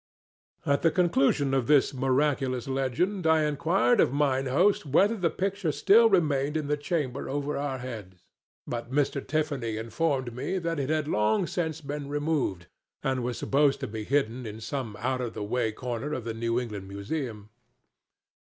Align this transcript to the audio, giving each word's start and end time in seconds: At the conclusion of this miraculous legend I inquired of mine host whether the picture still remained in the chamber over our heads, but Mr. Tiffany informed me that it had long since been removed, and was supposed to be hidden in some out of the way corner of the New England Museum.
At 0.65 0.81
the 0.81 0.89
conclusion 0.89 1.53
of 1.53 1.67
this 1.67 1.93
miraculous 1.93 2.67
legend 2.67 3.27
I 3.27 3.43
inquired 3.45 3.99
of 3.99 4.11
mine 4.11 4.47
host 4.47 4.83
whether 4.83 5.15
the 5.15 5.29
picture 5.29 5.71
still 5.71 6.09
remained 6.09 6.57
in 6.57 6.65
the 6.65 6.75
chamber 6.75 7.29
over 7.29 7.55
our 7.55 7.77
heads, 7.77 8.23
but 8.65 8.89
Mr. 8.91 9.21
Tiffany 9.23 9.77
informed 9.77 10.33
me 10.35 10.57
that 10.57 10.79
it 10.79 10.89
had 10.89 11.07
long 11.07 11.45
since 11.45 11.81
been 11.81 12.09
removed, 12.09 12.65
and 13.03 13.21
was 13.23 13.37
supposed 13.37 13.79
to 13.81 13.87
be 13.87 14.03
hidden 14.03 14.47
in 14.47 14.59
some 14.59 14.95
out 14.97 15.21
of 15.21 15.35
the 15.35 15.43
way 15.43 15.71
corner 15.71 16.13
of 16.13 16.23
the 16.23 16.33
New 16.33 16.59
England 16.59 16.87
Museum. 16.87 17.51